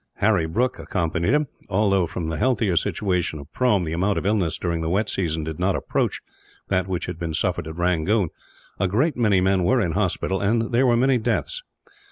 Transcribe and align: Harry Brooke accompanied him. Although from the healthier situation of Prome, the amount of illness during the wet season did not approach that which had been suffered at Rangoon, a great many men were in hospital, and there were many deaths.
Harry 0.15 0.47
Brooke 0.47 0.79
accompanied 0.79 1.31
him. 1.35 1.47
Although 1.69 2.07
from 2.07 2.29
the 2.29 2.37
healthier 2.39 2.75
situation 2.75 3.37
of 3.37 3.51
Prome, 3.51 3.83
the 3.83 3.93
amount 3.93 4.17
of 4.17 4.25
illness 4.25 4.57
during 4.57 4.81
the 4.81 4.89
wet 4.89 5.11
season 5.11 5.43
did 5.43 5.59
not 5.59 5.75
approach 5.75 6.21
that 6.69 6.87
which 6.87 7.05
had 7.05 7.19
been 7.19 7.35
suffered 7.35 7.67
at 7.67 7.75
Rangoon, 7.77 8.29
a 8.79 8.87
great 8.87 9.15
many 9.15 9.41
men 9.41 9.63
were 9.63 9.79
in 9.79 9.91
hospital, 9.91 10.41
and 10.41 10.71
there 10.71 10.87
were 10.87 10.97
many 10.97 11.19
deaths. 11.19 11.61